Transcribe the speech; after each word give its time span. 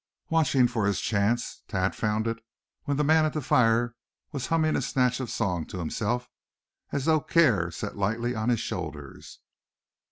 Watching 0.31 0.67
for 0.67 0.87
his 0.87 0.99
chance, 0.99 1.61
Thad 1.67 1.95
found 1.95 2.25
it 2.25 2.39
when 2.85 2.97
the 2.97 3.03
man 3.03 3.23
at 3.23 3.33
the 3.33 3.39
fire 3.41 3.95
was 4.31 4.47
humming 4.47 4.75
a 4.75 4.81
snatch 4.81 5.19
of 5.19 5.27
a 5.27 5.31
song 5.31 5.63
to 5.67 5.77
himself, 5.77 6.27
as 6.91 7.05
though 7.05 7.19
care 7.21 7.69
set 7.69 7.97
lightly 7.97 8.33
on 8.33 8.49
his 8.49 8.59
shoulders. 8.59 9.41